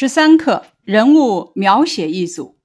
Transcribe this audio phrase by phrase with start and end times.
[0.00, 2.56] 十三课人物描写一组，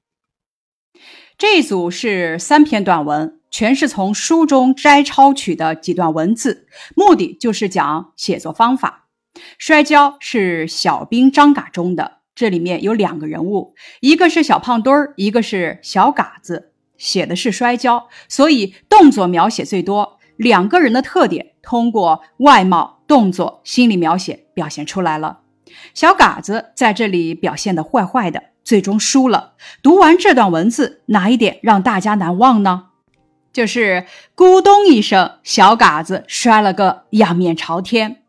[1.38, 9.10] 这一组是三篇短文，全是从书中摘抄取的几段文字，目的就是讲写作方法。
[9.58, 20.20] 摔跤是小兵张嘎中的，这里面有两个人物，一个是小胖墩儿，一个是小嘎子，写的是摔跤，所以动作描写最多。
[20.38, 25.42] 两个人的特点通过外貌、动作、心理描写表现出来了。
[25.94, 29.54] 小嘎子在这里表现的坏坏的，最终输了。
[29.82, 32.86] 读完这段文字，哪一点让大家难忘呢？
[33.54, 34.06] 就是
[34.36, 38.22] 咕咚一声，小嘎子摔了个仰面朝天。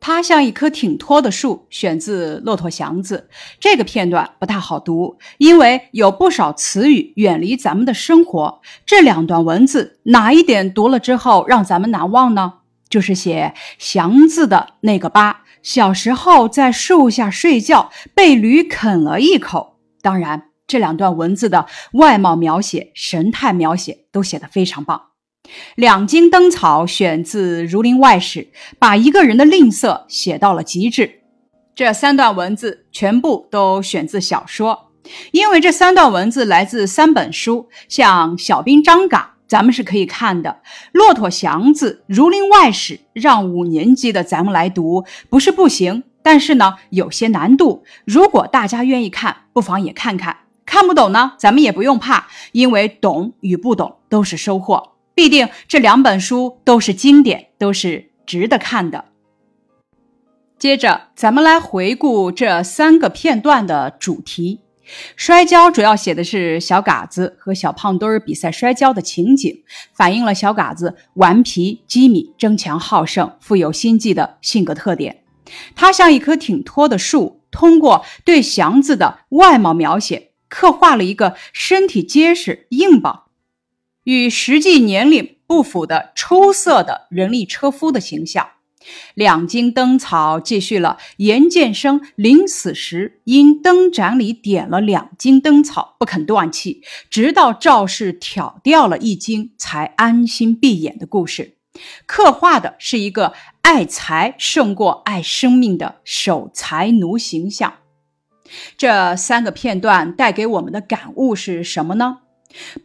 [0.00, 3.28] 它像一棵挺脱的树，选自《骆驼祥子》。
[3.58, 8.60] 这个片段不太好读，因为有不少词语远离咱们的生活。
[8.84, 12.54] 这两段文字哪一点读了之后让咱们难忘呢？
[12.88, 19.80] 就是写祥子的那个疤，小时候在树下睡觉被驴啃了一口。
[20.00, 25.02] 当然，这两段文字的外貌描写、神态描写都写得非常棒。
[25.74, 28.42] 两茎灯草选自《儒林外史》，
[28.78, 31.22] 把一个人的吝啬写到了极致。
[31.74, 34.92] 这三段文字全部都选自小说，
[35.32, 37.68] 因为这三段文字来自三本书。
[37.88, 40.50] 像《小兵张嘎》，咱们是可以看的；
[40.92, 47.84] 《骆驼祥子》《儒林外史》，让五年级的咱们来读不是不行，但是呢有些难度。
[48.04, 50.38] 如果大家愿意看，不妨也看看。
[50.64, 54.94] 看不懂呢，咱们也不用怕，因为懂与不懂都是收获。
[55.14, 59.04] 必定这两本书都是经典，都是值得看的。
[60.58, 64.60] 接着，咱们来回顾这三个片段的主题。
[65.16, 75.22] 摔跤主要写的是小嘎子和小胖墩儿比赛摔跤的情景，反映了小嘎子顽皮、机敏、争强好胜、富有心计的性格特点。
[75.74, 83.24] 他像一棵挺脱的树，通过对祥子的外貌描写，刻画了一个身体结实、硬棒。
[84.04, 88.50] 与实际年龄不符的出色的人力车夫的形象。
[89.14, 101.56] 两茎灯草继续了严建生临死时因灯盏里点了两茎灯草不肯断气，直到赵氏挑掉了一茎才安心闭眼的故事。
[102.06, 107.74] 刻画的是一个爱财胜过爱生命的守财奴形象。
[108.78, 112.18] 这三个片段带给我们的感悟是什么呢？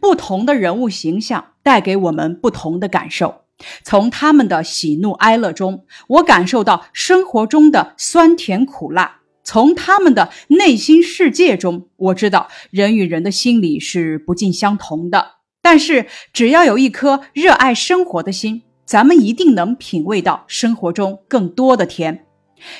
[0.00, 3.41] 不同的人物形象带给我们不同的感受。
[3.82, 15.36] 从他们的喜怒哀乐中，我感受到生活中的酸甜苦辣；从他们的内心世界中，我知道人与人的心理是不尽相同的。
[15.60, 22.26] 但是，只要有一颗热爱生活的心，咱们一定能品味到生活中更多的甜。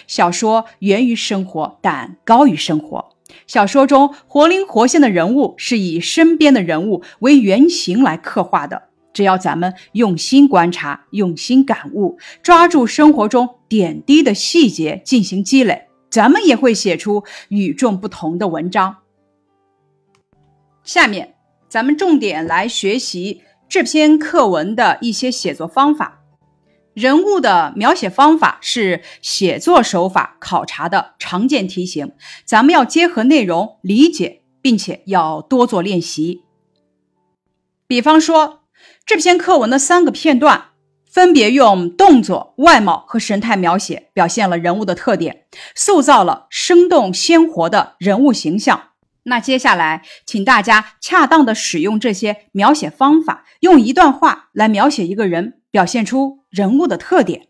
[0.06, 3.10] 小说源于生活，但高于生活。
[3.46, 8.90] 小说中活灵活现的人物是以身边的人物为原型来刻画的。
[9.12, 18.96] 只要咱们用心观察、用心感悟，抓住生活中点滴的细节进行积累，咱们也会写出与众不同的文章。
[20.82, 21.34] 下面，
[21.68, 26.18] 咱们重点来学习这篇课文的一些写作方法。
[26.94, 32.12] 人物的描写方法是写作手法考察的常见题型，
[32.44, 36.42] 咱们要结合内容理解，并且要多做练习。
[37.86, 38.61] 比方说，
[39.04, 40.70] 这篇课文的三个片段，
[41.10, 48.90] 分别用动作、外貌和神态描写，表现了人物的特点，塑造了生动鲜活的人物形象。
[49.24, 55.58] 那接下来，请大家恰当的使用这些描写方法，用一段话来描写一个人。
[55.72, 57.48] 表现出人物的特点，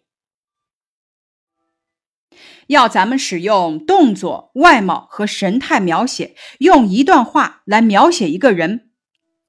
[2.69, 8.92] 要咱们使用动作、外貌和神态描写，用一段话来描写一个人，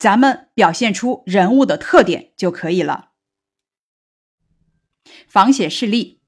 [0.03, 3.11] 咱们表现出人物的特点就可以了。
[5.29, 6.19] 仿写示例：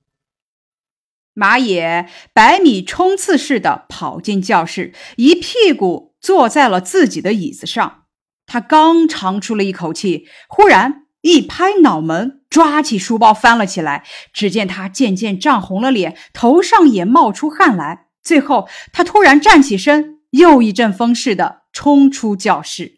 [1.34, 8.06] 马野百米冲刺似的跑进教室，一屁股坐在了自己的椅子上。
[8.46, 11.08] 他刚长出了一口气，忽然。
[11.20, 14.06] 一拍脑门，抓起书包翻了起来。
[14.32, 18.08] 只见他渐渐涨红了脸，头上也冒出汗来。
[18.24, 22.95] 最后，他突然站起身，又一阵风似的冲出教室。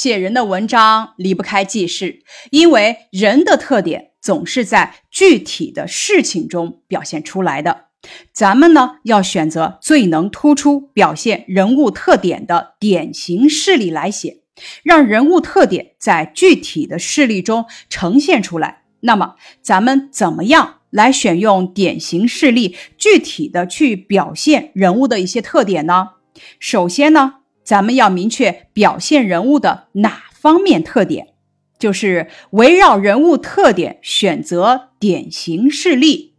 [0.00, 7.88] 写人的文章离不开记事，因为人的特点总是在具体的事情中表现出来的。
[8.32, 14.38] 咱们呢，要选择最能突出表现人物特点的典型事例来写。
[14.82, 18.84] 让人物特点在具体的事例中呈现出来。
[19.00, 26.12] 那么，咱们怎么样来选用典型事例，具体的去表现人物的一些特点呢？
[26.58, 27.39] 首先呢，
[27.70, 31.34] 咱们要明确表现人物的哪方面特点，
[31.78, 36.34] 就是围绕人物特点选择典型事例。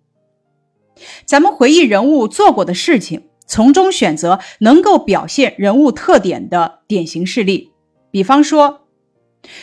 [1.24, 7.72] 咱们回忆人物做过的事情，从中选择能够表现人物特点的典型事例。
[8.12, 8.82] 比方说，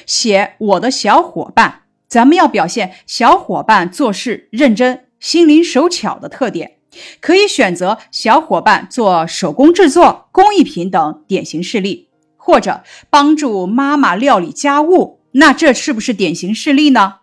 [0.06, 1.82] 写我的小伙伴。
[2.09, 6.78] 咱们要表现小伙伴做事认真、心灵手巧的特点，
[7.20, 17.17] 可以选择小伙伴做手工制作、工艺品等典型事例，或者帮助妈妈料理家务，那这是不是典型事例呢？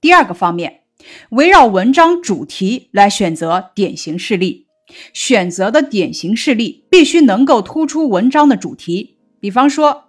[0.00, 0.82] 第二个方面，
[1.30, 4.66] 围绕文章主题来选择典型事例，
[5.12, 9.18] 选择的典型事例必须能够突出文章的主题。
[9.40, 10.04] 比方说，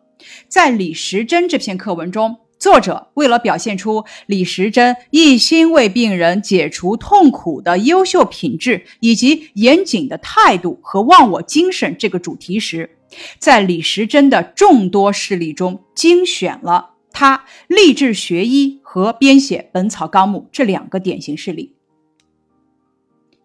[0.47, 2.37] 在李时珍这篇课文中。
[2.65, 12.97] 作者为了表现出李时珍一心为病人解除痛苦的优秀品质，以及严谨的态度和忘我精神这个主题时，
[13.37, 21.75] 在李时珍的众多事例中精选了他立志学医和编写《本草纲目》这两个典型事例。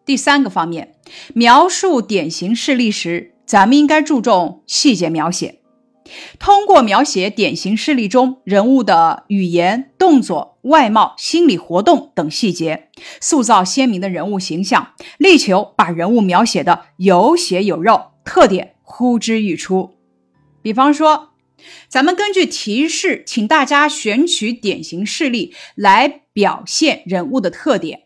[0.07, 0.95] 第三个方面，
[1.35, 5.60] 描述典型事例时，咱们应该注重细节描写。
[6.39, 12.89] 通过描写典型事例中人物的语言、动作、外貌、心理活动等细节，
[13.21, 19.95] 塑造鲜明的人物形象，力求把人物描写的有血有肉，特点呼之欲出。
[20.63, 21.31] 比方说，
[21.89, 28.05] 咱们根据提示，请大家选取典型事例来表现人物的特点。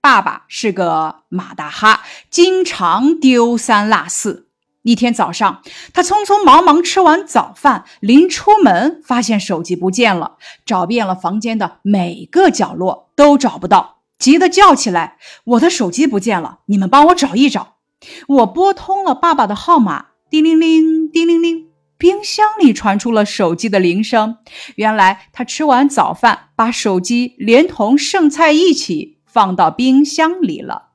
[0.00, 4.48] 爸爸是个马大哈，经常丢三落四。
[4.82, 5.62] 一天早上，
[5.92, 10.36] 他匆匆忙忙吃完早饭，临出门发现手机不见了，
[10.66, 17.76] 找遍了房间的每个角落都找不到，急得叫起来：“我的手机不见了，你们帮我找一找！”
[18.26, 24.38] 我拨通了爸爸的号码，叮铃铃，叮铃铃，冰箱里传出了手机的铃声。
[24.74, 30.88] 原来他吃完早饭，把手机连同剩菜一起放到冰箱里了。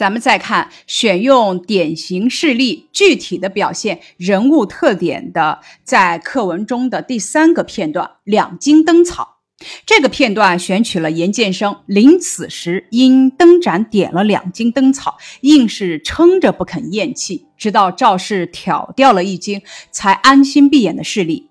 [0.00, 9.40] 咱们再看选用典型事例，具体的表现人物特点的，在课文中的第三个片段“两茎灯草”。
[9.84, 19.60] 这个片段选取了严建生临死时因灯盏点了两茎灯草，硬是撑着不肯咽气，直到赵氏挑掉了一茎，
[19.90, 21.50] 才安心闭眼的事例。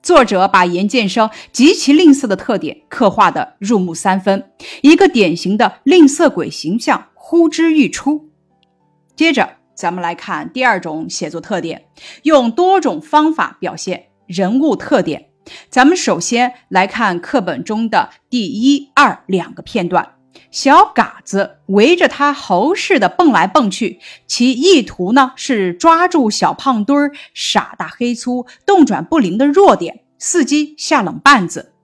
[0.00, 4.52] 作者把严建生极其吝啬的特点刻画的入木三分，
[4.82, 7.06] 一个典型的吝啬鬼形象。
[7.30, 8.30] 呼之欲出。
[9.14, 11.84] 接着，咱们来看第二种写作特点，
[12.22, 15.28] 用多种方法表现人物特点。
[15.68, 20.14] 咱们首先来看课本中的第一、二两个片段。
[20.50, 31.74] 小嘎子围着他猴似的蹦来蹦去，其意图呢是抓住小胖墩儿傻大黑粗、动转不灵的弱点，伺机下冷绊子。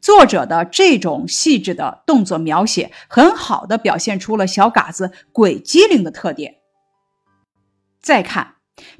[0.00, 6.56] 作者的这种细致的动作描写，很好的表现出了小嘎子鬼机灵的特点。
[8.00, 8.54] 再看，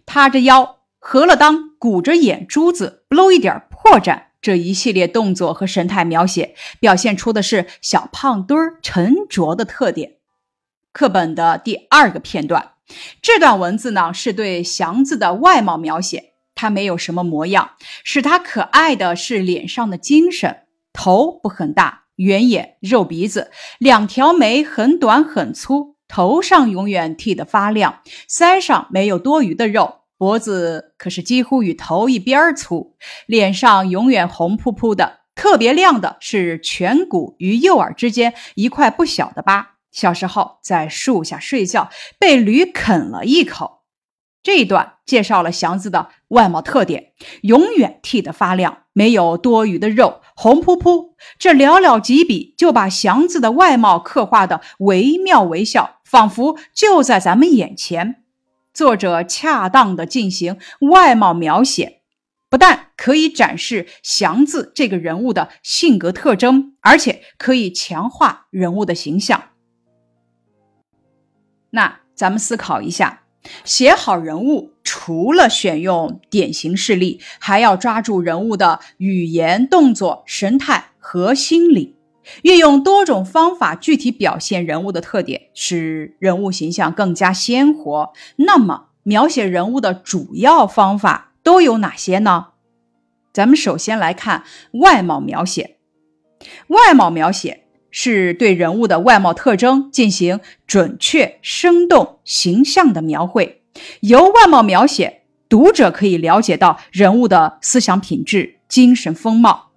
[0.05, 10.17] 塌着腰、合了裆、鼓着眼珠子、不露一点破绽这一系列动作和神态描写，表现出的是小胖墩儿沉着的特点。
[10.93, 12.73] 课本的第二个片段，
[13.23, 16.30] 这段文字呢，是对祥子的外貌描写，
[16.61, 17.71] 他没有什么模样，
[18.05, 20.65] 使他可爱的是脸上的精神。
[20.93, 41.89] 头不很大，圆眼，肉鼻子，两条眉很短很粗，头上永远剃得发亮，腮上没有多余的肉，脖子可是几乎与头一边粗，脸上永远红扑扑的，特别亮的是颧骨与右耳之间一块不小的疤，小时候在树下睡觉
[42.19, 43.80] 被驴啃了一口。
[44.43, 51.15] 这一段介绍了祥子的外貌特点：永远剃得发亮，没有多余的肉，红扑扑。
[51.39, 58.23] 这寥寥几笔就把祥子的外貌刻画的惟妙惟肖，仿佛就在咱们眼前。
[58.73, 62.01] 作者恰当的进行外貌描写，
[62.49, 69.43] 不但可以展示祥子这个人物的性格特征，而且可以强化人物的形象。
[71.71, 73.25] 那咱们思考一下。
[73.65, 81.97] 写好人物，除了选用典型事例，还要抓住人物的语言、动作、神态和心理，
[82.43, 88.13] 运用多种方法具体表现人物的特点，使人物形象更加鲜活。
[88.37, 92.49] 那么，描写人物的主要方法都有哪些呢？
[93.33, 95.79] 咱们首先来看外貌描写。
[96.69, 103.63] 外貌描写是对人物的外貌特征进行准确、生动、形象的描绘。
[104.01, 109.71] 由外貌描写，读者可以了解到人物的思想品质、精神风貌。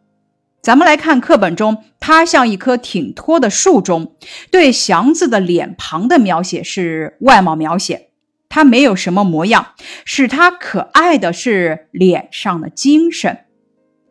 [0.62, 4.15] 咱们来看课本中，他像一棵挺脱的树中，
[4.50, 8.10] 对祥子的脸庞的描写是外貌描写。
[8.48, 9.74] 他没有什么模样，
[10.05, 13.39] 使他可爱的是脸上的精神。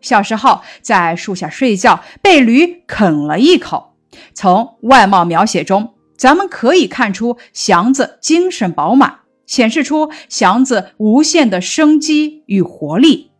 [0.00, 3.91] 小时候在树下睡觉，被驴啃了一口。
[4.34, 13.30] 从外貌描写中，咱们可以看出祥子精神饱满，显示出祥子无限的生机与活力。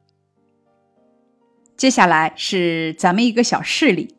[1.77, 4.15] 接下来是咱们一个小事例，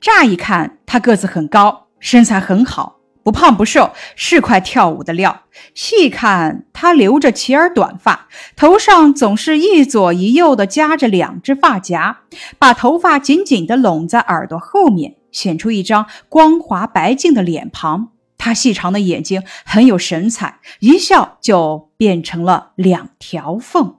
[0.00, 2.98] 乍一看他个子很高，身材很好。
[3.24, 5.42] 不胖不瘦，是块跳舞的料。
[5.74, 12.22] 细看他留着齐耳短发，头上总是一左一右的夹着两只发夹，
[12.58, 18.12] 把头发紧紧地拢在耳朵后面，显出一张光滑白净的脸庞。
[18.38, 23.96] 他细长的眼睛很有神采，一笑就变成了两条缝。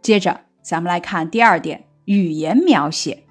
[0.00, 3.24] 接着，咱们来看第二点：语言描写。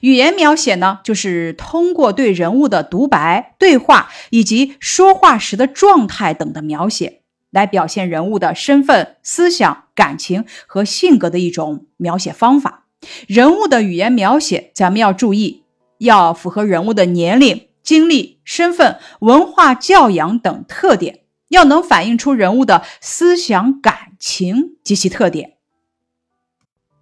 [0.00, 12.86] 语言描写呢，就是通过对人物的独白、对话以及说话时的状态等的描写，来表现人物的身份、思想、感情和性格的一种描写方法。
[13.26, 15.64] 人物的语言描写，咱们要注意，
[15.98, 25.54] 要符合人物的年龄、经历、身份、文化教养等特点，要能反映出人物的思想、感情及其特点。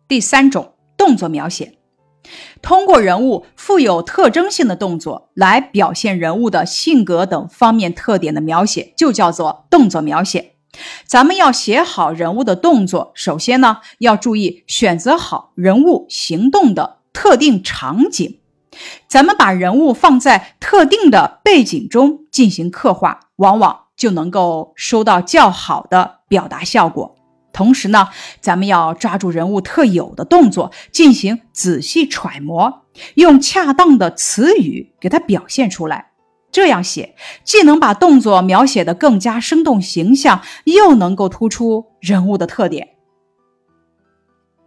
[0.07, 1.79] 第三种，动作描写。
[2.63, 10.55] 通过人物富有特征性的动作来表现人物的性格等方面特点的描写，就叫做动作描写。
[11.07, 18.41] 咱们要写好人物的动作，首先呢要注意选择好人物行动的特定场景。
[19.09, 27.17] 咱们把人物放在特定的背景中进行刻画，往往就能够收到较好的表达效果。
[27.53, 28.09] 同时呢，
[28.41, 32.83] 咱们要抓住人物特有的动作，进行仔细揣摩，
[33.15, 36.11] 用恰当的词语给它表现出来。
[36.51, 37.15] 这样写，
[37.45, 42.91] 既能把动作描写的更加生动形象，又能够突出人物的特点。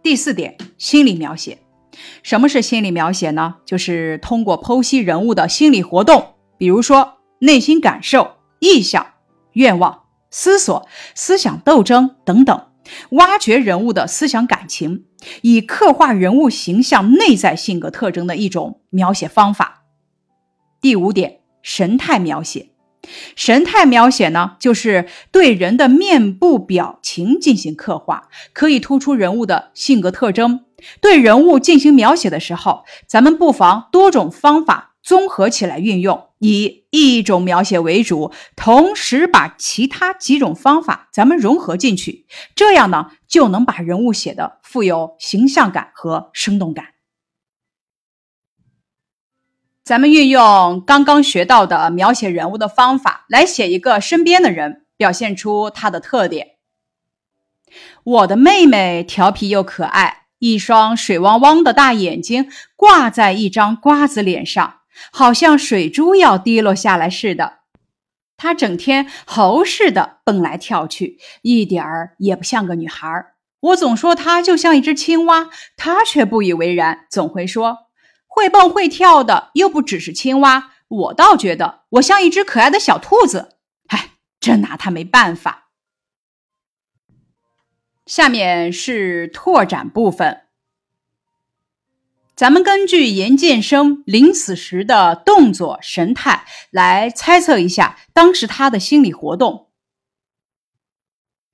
[0.02, 1.58] 第四点，心理描写。
[2.22, 3.56] 什么是心理描写呢？
[3.64, 9.06] 就是通过剖析人物的心理活动，比如说内心感受、意向、
[9.52, 12.64] 愿望、思索、思想斗争等等。
[13.10, 15.04] 挖掘人物的思想感情，
[15.42, 19.84] 以刻画人物形象内在性格特征的一种描写方法。
[20.80, 22.70] 第五点，神态描写。
[23.36, 30.64] 神态描写呢，就是对人的面部表情进行刻画，可以突出人物的性格特征。
[31.00, 36.24] 对人物进行描写的时候，咱们不妨多种方法综合起来运用。
[36.40, 46.84] 以一种描写为主，同时把其他几种方法咱们融合进去，这样呢就能把人物写的富有形象感和生动感。
[49.88, 56.56] 咱们运用刚刚学到的描写人物的方法来写一个身边的人，表现出他的特点。
[58.04, 64.80] 我的妹妹调皮又可爱，一双水汪汪的大眼睛挂在一张瓜子脸上。
[65.10, 67.60] 好像水珠要滴落下来似的，
[68.36, 73.08] 她整天猴似的蹦来跳去，一点儿也不像个女孩。
[73.60, 77.87] 我总说她就像一只青蛙，她却不以为然，总会说
[78.38, 80.74] 会蹦会跳的又不只是青蛙。
[80.86, 83.56] 我倒觉得我像一只可爱的小兔子，
[83.88, 85.70] 哎，真拿他没办法。
[88.06, 90.44] 下面是拓展部分。
[92.34, 99.72] 咱们根据严建生临死时的动作神态来猜测一下当时他的心理活动。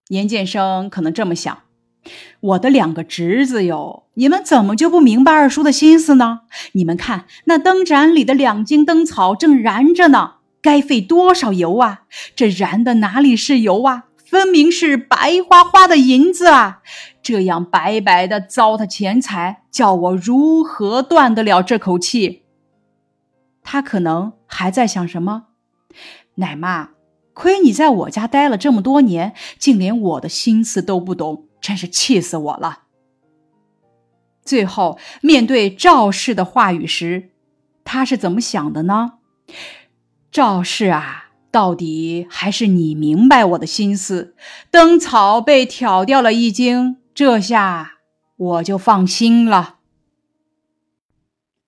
[0.09, 1.64] 严建生可能这么想：
[2.45, 6.41] 我的两个侄子哟，你们怎么就不明白二叔的心思呢？
[6.73, 12.03] 你们看那灯盏里的两茎灯草正燃着呢，该费多少油啊？
[12.37, 14.05] 这燃的哪里是油啊？
[14.27, 16.81] 分明是白花花的银子啊！
[17.23, 22.43] 这样白白的糟蹋钱财，叫我如何断得了这口气？
[23.63, 25.45] 他可能还在想什么？
[26.35, 26.91] 奶妈，
[27.33, 32.83] 亏你在我家待了这么多年，竟连我的心思都不懂，真是气死我了。
[34.45, 37.31] 最后面对赵氏的话语时，
[37.85, 39.15] 他是怎么想的呢？
[40.31, 44.37] 赵氏啊，到底还是你明白我的心思。
[44.71, 46.99] 灯草被挑掉了一茎。
[47.15, 47.95] 这下
[48.37, 49.77] 我就放心了。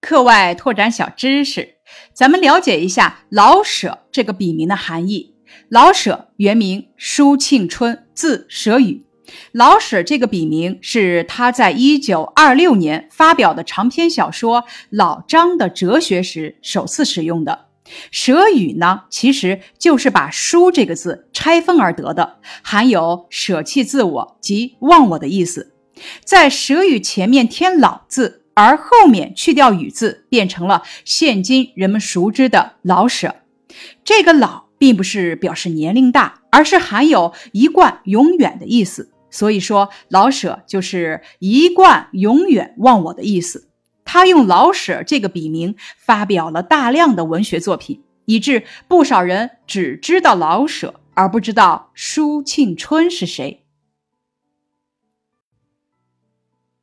[0.02, 1.76] 课外拓展小知识，
[2.12, 5.34] 咱们了解一下“老舍”这个笔名的含义。
[5.70, 9.05] 老舍原名舒庆春，字舍予。
[9.52, 17.66] 老舍这个笔名是他在一九二六年发表的长篇小说《老张的哲学》时首次使用的。
[18.10, 25.72] 舍予呢，其实就是把“书”这个字拆分而得的，含有舍弃自我及忘我的意思。
[26.24, 33.36] 在舍予前面添“老”字，而后面去掉“予”字，变成了现今人们熟知的老舍。
[34.04, 39.12] 这个“老”并不是表示年龄大，而是含有一贯、永远的意思。
[39.36, 43.68] 所以说，老舍就是一贯、永远忘我的意思。
[44.02, 53.66] 他用老舍这个笔名发表了大量的文学作品，以致不少人只知道老舍，而不知道舒庆春是谁。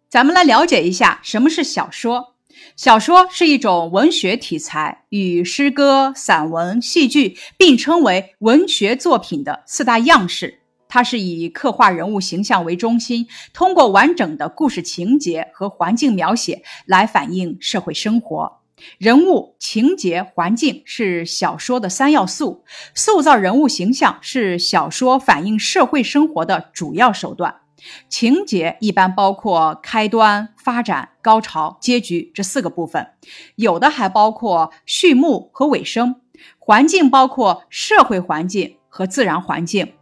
[0.08, 2.36] 咱们来了解一下什么是小说。
[2.76, 10.60] 小说是一种文学题材，与诗歌、散文、戏剧并称为文学作品的四大样式。
[10.94, 18.60] 它是以刻画人物形象为中心，通过完整的故事情节和环境描写来反映社会生活。
[19.00, 27.62] 人物、情节、环境是小说的三要素，塑造人物形象是小说反映社会生活的主要手段。
[28.08, 33.08] 情节一般包括开端、发展、高潮、结局这四个部分，
[33.56, 36.18] 有的还包括序幕和尾声。
[36.60, 39.94] 环境包括社会环境和自然环境。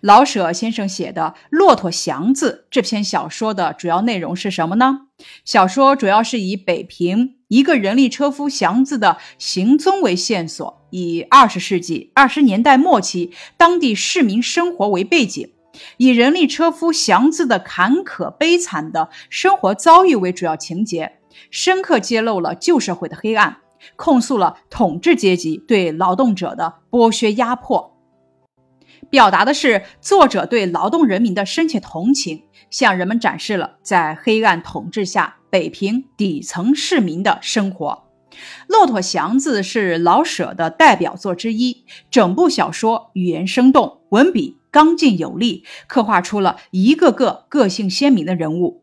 [0.00, 5.08] 老舍先生写的《骆驼祥子》这篇小说的主要内容是什么呢？
[5.44, 15.52] 小说主要是以北平一个人力车夫祥子的行踪为线索，以二十世纪二十年代末期当地市民生活为背景，
[15.96, 21.12] 以人力车夫祥子的坎坷悲惨的生活遭遇为主要情节，
[21.50, 23.58] 深刻揭露了旧社会的黑暗，
[23.96, 27.95] 控诉了统治阶级对劳动者的剥削压迫。
[29.10, 38.04] 表达的是作者对劳动人民的深切同情，向人们展示了在黑暗统治下北平底层市民的生活。
[38.66, 48.82] 《骆驼祥子》是老舍的代表作之一，整部小说语言生动，文笔刚劲有力，刻画出了一个个个性鲜明的人物。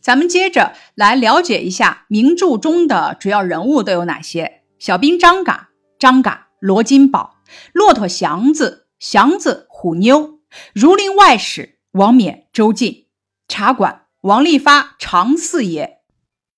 [0.00, 5.68] 咱们接着来了解一下名著中的主要人物都有哪些：小兵张嘎、
[5.98, 7.36] 张嘎、罗金宝。
[7.72, 10.40] 骆驼祥子，祥子虎妞，
[10.72, 13.08] 儒林外史王冕、周进，
[13.48, 16.00] 茶馆王利发、常四爷，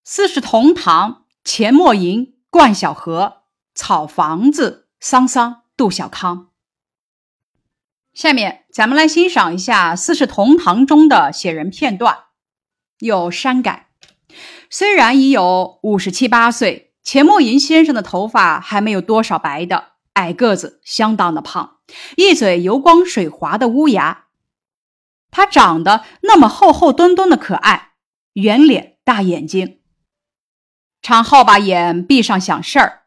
[0.05, 3.43] 四世同堂钱默吟、冠晓荷，
[3.75, 6.51] 草房子桑桑、杜小康。
[8.13, 12.17] 下面咱们来欣赏一下《四世同堂》中的写人片段，
[13.01, 13.89] 有删改。
[14.71, 19.94] 虽然已有五十七八岁，钱默吟先生的头发还没有多少白的。
[20.15, 21.79] 矮个子，相当的胖，
[22.17, 24.25] 一嘴油光水滑的乌牙。
[25.31, 27.93] 他长得那么厚厚墩墩的可爱，
[28.35, 29.81] 圆脸大眼睛，
[31.03, 33.03] 常好把眼闭上想事儿。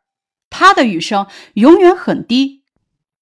[0.50, 2.64] 他的语声永远很低，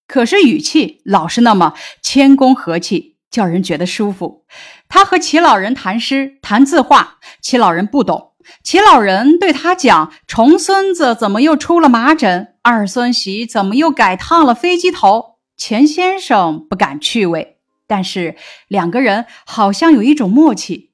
[0.07, 4.45] 可是语气老是那么谦恭和气，叫人觉得舒服。
[4.87, 8.34] 他和齐老人谈诗谈字画，齐老人不懂。
[8.63, 12.55] 齐老人对他讲：“重孙子怎么又出了麻疹？
[12.61, 18.35] 二孙媳怎么又改烫了飞机头？”钱先生不敢趣味，但是
[18.67, 20.91] 两个人好像有一种默契。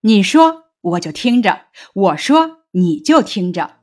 [0.00, 1.60] 你说我就听着，
[1.94, 3.76] 我说你就听着。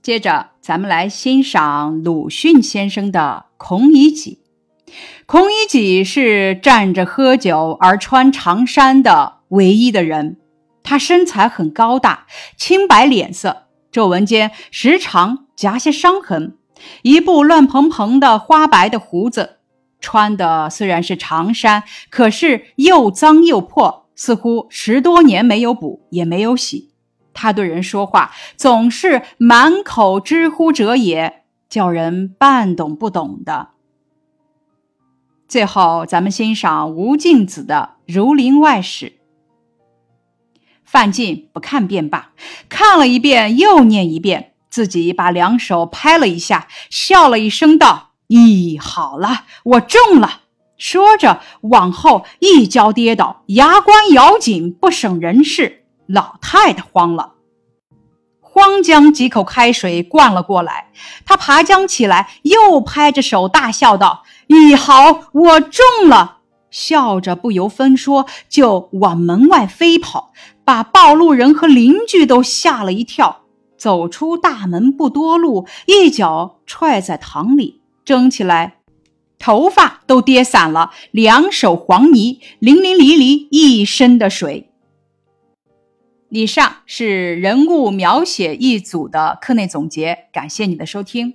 [0.00, 4.40] 接着，咱们来欣赏鲁迅先生的《孔乙己》。
[5.26, 10.38] 孔乙己是站着喝酒而穿长衫的唯一的人。
[10.86, 16.56] 他身材很高大，青白脸色，皱纹间时常夹些伤痕，
[17.02, 19.58] 一部乱蓬蓬的花白的胡子，
[20.00, 26.92] 穿的虽然是长衫，可是又脏又破，似乎十多年没有补也没有洗。
[27.34, 33.70] 他对人说话总是满口之乎者也，叫人半懂不懂的。
[35.48, 39.06] 最后，咱们欣赏吴敬梓的《儒林外史》。
[40.96, 42.30] 范进不看便罢，
[42.70, 50.40] 看了一遍又念一遍，自己把两手拍了一下，笑了一声，道：“咦，好了，我中了。”
[50.78, 55.84] 说着往后一跤跌倒，牙关咬紧，不省人事。
[56.06, 57.32] 老太太慌了，
[58.40, 60.86] 慌将几口开水灌了过来。
[61.26, 66.32] 他爬将起来，又拍着手大笑道：“咦，好，我中了。”
[66.68, 70.32] 笑着不由分说就往门外飞跑，
[70.66, 73.44] 把暴露人和邻居都吓了一跳。
[73.78, 78.78] 走出大门不多路，一脚踹在塘里，蒸起来，
[79.38, 84.70] 头发都跌散了，两手黄泥，淋淋漓漓一身的水。
[86.30, 91.34] 以上是人物描写一组的课内总结，感谢你的收听。